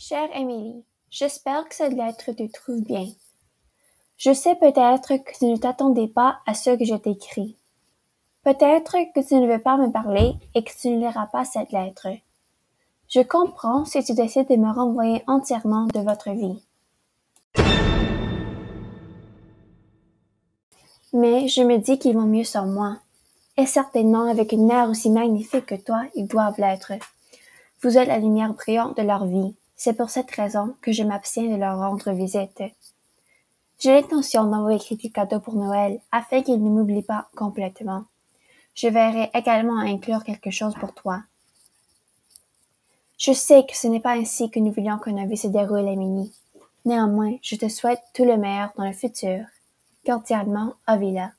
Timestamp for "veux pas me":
9.52-9.90